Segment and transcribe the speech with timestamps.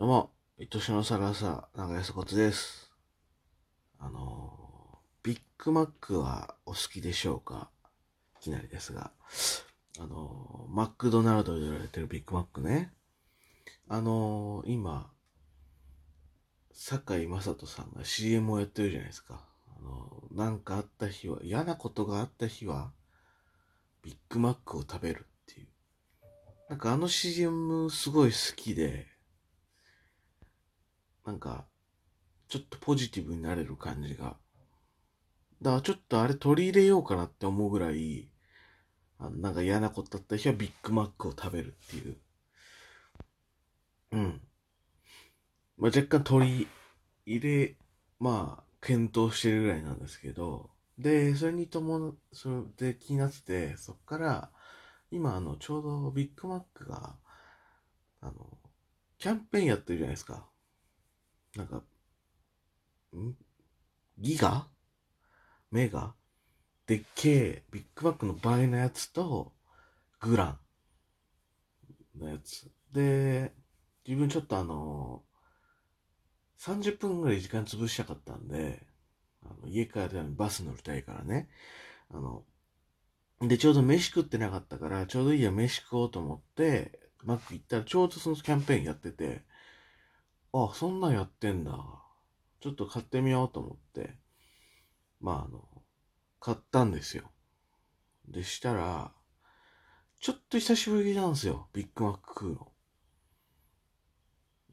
[0.00, 2.90] どうも、愛しのサラサ、長安ことです。
[3.98, 7.68] あの、ビッグマックはお好きでしょうか？
[8.40, 9.12] いきなりですが。
[9.98, 12.94] あのー、マクドナルドで売られてるビッグマックね。
[13.88, 15.10] あのー、今、
[16.72, 19.44] 堺雅人さんが CM をやってるじゃないですか。
[19.78, 22.90] あの、なんかあった日は、嫌なことがあった日は、
[24.02, 25.68] ビッグマックを食べるっていう。
[26.70, 29.09] なんかあの CM すごい好きで、
[31.30, 31.64] なんか、
[32.48, 34.36] ちょっとポジティブになれる感じが。
[35.62, 38.28] だからちょっとあれ取り入れようかなって思うぐらい、
[39.20, 42.16] あなんか嫌なことだった日はビッグマックを食べるっていう。
[44.10, 44.40] うん。
[45.78, 46.66] まあ、若干取り
[47.26, 47.76] 入れ、
[48.18, 54.50] まあ、検討してるぐらいなんですけど、で、それに伴、それで気になってて、そっから、
[55.12, 57.14] 今、あの、ちょうどビッグマックが、
[58.20, 58.58] あの、
[59.20, 60.48] キャンペーンやってるじゃないですか。
[61.56, 61.76] なんか、
[63.16, 63.36] ん？
[64.18, 64.68] ギガ？
[65.70, 66.14] メガ？
[66.86, 69.52] でっけえ、ビッグマックの倍のやつと、
[70.20, 70.58] グラ
[72.18, 72.70] ンのやつ。
[72.92, 73.52] で、
[74.06, 75.22] 自分ちょっとあの、
[76.58, 78.86] 30分ぐらい時間潰したかったんで、
[79.44, 81.48] あの家帰るためにバス乗りたいからね。
[82.10, 82.44] あの、
[83.40, 89.42] で、ちょうど飯食ってなかったから、ちょうどいいや、飯食おうと思って、マック行ったらちょうどそのキャンペーンやってて、
[90.52, 91.72] あ、そんなんやってんだ。
[92.60, 94.16] ちょっと買ってみようと思って、
[95.20, 95.64] まああの、
[96.40, 97.30] 買ったんですよ。
[98.28, 99.12] でしたら、
[100.20, 101.68] ちょっと久しぶりなんですよ。
[101.72, 102.72] ビッグマック食うの。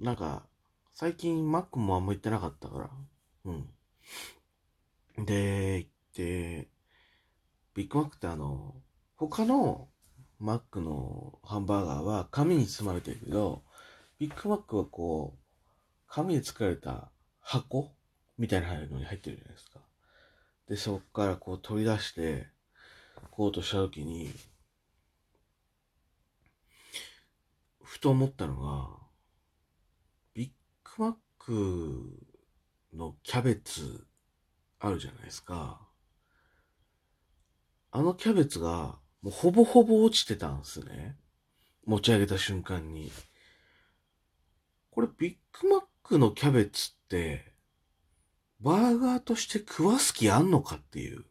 [0.00, 0.46] なんか、
[0.92, 2.90] 最近マックもあんま行ってなかったから。
[3.44, 5.24] うん。
[5.24, 6.68] で、行って、
[7.74, 8.74] ビッグマックってあの、
[9.16, 9.88] 他の
[10.38, 13.62] マックのハンバーガーは紙に包まれてるけど、
[14.18, 15.45] ビッグマックはこう、
[16.16, 17.10] 紙で作られた
[17.42, 17.92] 箱
[18.38, 19.80] みたいなのに入ってるじゃないですか。
[20.66, 22.46] で、そっからこう取り出して、
[23.30, 24.32] こうとしたときに、
[27.82, 28.88] ふと思ったのが、
[30.32, 32.28] ビッグマック
[32.94, 34.06] のキャベツ
[34.78, 35.86] あるじゃないですか。
[37.90, 41.18] あのキャベツがもうほぼほぼ落ちてたんですね。
[41.84, 43.12] 持ち上げた瞬間に。
[44.90, 47.52] これビッグマックのキャベツって、
[48.60, 51.24] バーガーとして食わす気あんのかっていう。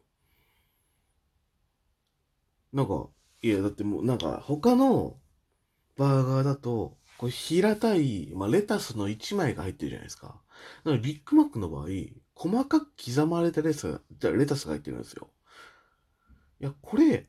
[2.72, 3.08] なんか、
[3.42, 5.16] いや、だってもうなんか他の
[5.96, 10.42] バーガーだと、これ平たい、まあ、レタスの1枚が入ってるじゃないですか。
[10.84, 11.86] だからビッグマックの場合、
[12.34, 15.30] 細かく刻まれたレタスレタスが入ってるんですよ。
[16.60, 17.26] いや、これ、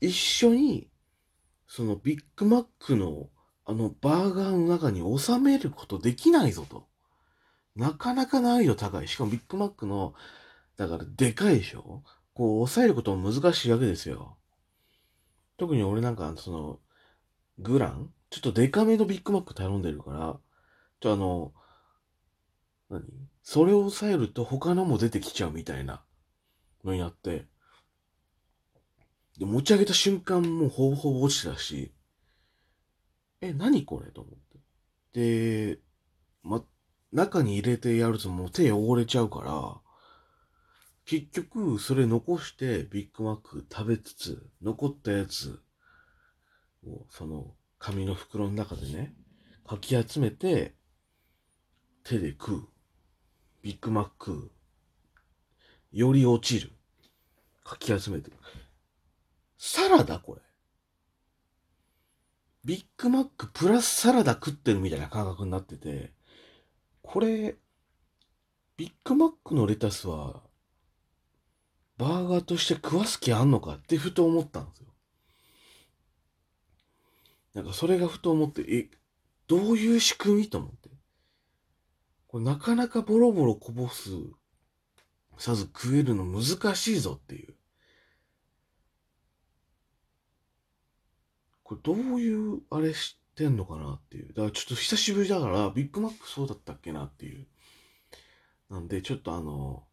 [0.00, 0.90] 一緒に、
[1.66, 3.28] そのビッグマックの
[3.70, 6.88] あのバーガーの中に収めることできないぞと。
[7.76, 9.06] なかなか難易度高い。
[9.06, 10.12] しかもビッグマックの、
[10.76, 12.02] だからでかいでしょ？
[12.34, 14.36] こう抑えることも難しいわけですよ。
[15.56, 16.80] 特に俺なんかその、
[17.60, 18.10] グラン？
[18.30, 20.36] ちょっとデカめのビッグマック頼んでるから、
[20.98, 21.52] ちょあの、
[22.90, 23.04] 何？
[23.44, 26.02] それを抑えると他のも出てきちゃうみたいな
[26.82, 27.46] のになって、
[29.38, 31.92] で、持ち上げた瞬間もうほぼほぼ落ちたし、
[33.40, 34.10] え、何これ？
[34.10, 34.34] と思っ
[35.12, 35.74] て。
[35.74, 35.78] で、
[36.42, 36.62] ま、
[37.12, 39.80] 中に入れてやるともう手汚れちゃうから、
[41.06, 45.60] 結局それ残してビッグマック食べつつ、残ったやつ
[46.86, 49.14] をその紙の袋の中でね、
[49.66, 50.74] かき集めて、
[52.04, 52.68] 手で食う。
[53.62, 54.50] ビッグマック、
[55.92, 56.72] より落ちる。
[57.64, 58.30] かき集めて。
[59.58, 60.40] サラダこれ。
[62.64, 66.12] ビッグマックプラスサラダ食ってるみたいな感覚になってて、
[67.02, 67.56] これ、
[68.76, 70.42] ビッグマックのレタスは、
[71.96, 74.86] バーガーとして食わす気あんのかってふと思ったんですよ。
[77.54, 78.90] なんかそれがふと思って、え、
[79.46, 80.90] どういう仕組みと思って。
[82.28, 84.10] これなかなかボロボロこぼす、
[85.36, 87.54] さず食えるの難しいぞっていう。
[91.70, 94.34] これどういうあれ知ってんのかなっていう。
[94.34, 97.46] だからちょっと久しぶりだから、ビッグマックそうだったっけなっていう。
[98.70, 99.84] なんで、ちょっとあの、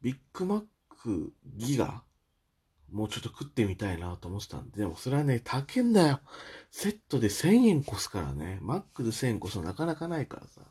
[0.00, 2.02] ビッグマックギガ
[2.90, 6.20] もうちょっと食ってみたいなと思ってたんで、でもそれはね、高えんだよ。
[6.70, 8.58] セットで1000円越すからね。
[8.62, 10.62] マックで1000円越すのなかなかないからさ。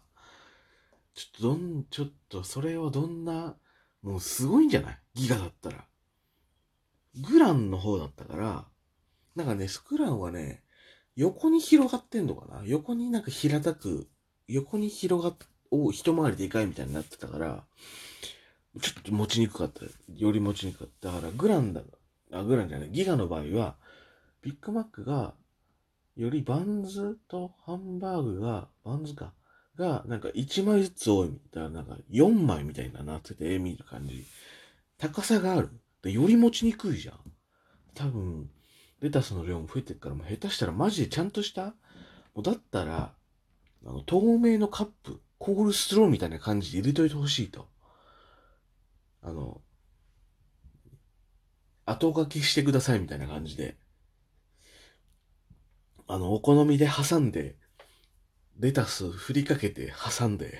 [1.13, 3.55] ちょっとどん、ちょっとそれはどんな、
[4.01, 4.99] もうすごいんじゃない？
[5.13, 5.85] ギガだったら。
[7.15, 8.65] グランの方だったから、
[9.35, 10.63] なんかね、スクランはね、
[11.15, 12.63] 横に広がってんのかな？
[12.65, 14.07] 横になんか平たく、
[14.47, 15.35] 横に広がっ、
[15.71, 17.63] お一回りでかいみたいになってたから、
[18.81, 19.83] ちょっと持ちにくかった。
[20.15, 21.11] より持ちにくかった。
[21.11, 21.81] だから、グランだ、
[22.31, 23.75] あ、グランじゃない、ギガの場合は、
[24.41, 25.33] ビッグマックが、
[26.15, 29.33] よりバンズとハンバーグが、バンズか、
[29.75, 34.25] が、なんか1枚ずつ多いみたいな、なんか4枚みたいななってて、見る感じ。
[34.97, 35.69] 高さがある。
[36.01, 37.19] でより持ちにくいじゃん。
[37.93, 38.49] 多分、
[39.01, 41.73] レタスの量も増えてるから、もう下手したらマジでちゃんとした、も
[42.37, 43.13] うだったら、
[43.85, 47.67] あの、透明のカップ、コールスローみたいな感じで入れといてほしいと。
[49.21, 49.61] あの、
[51.85, 53.77] 後書きしてくださいみたいな感じで。
[56.07, 57.55] あの、お好みで挟んで、
[58.59, 60.59] レタス振りかけて挟んで、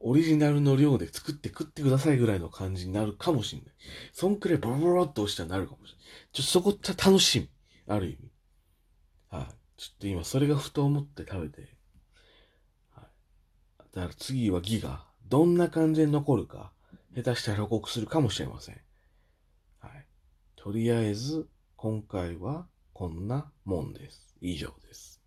[0.00, 3.74] オリジナルの量で作って食ってくださいぐらいの感じになるかもしんない。
[4.12, 6.04] そんくらいボロボロっと押したらなるかもしれない。
[6.32, 7.48] ちょっとそこって楽しみ。
[7.86, 8.30] ある意味。
[9.30, 9.46] はい。
[9.76, 11.76] ちょっと今それがふと思って食べて。
[12.94, 13.04] はい。
[13.94, 15.04] だから次はギガ。
[15.26, 16.72] どんな感じで残るか。
[17.14, 18.80] 下手したら報告するかもしれません。
[19.80, 20.06] はい。
[20.56, 24.34] とりあえず、今回はこんなもんです。
[24.40, 25.23] 以上です。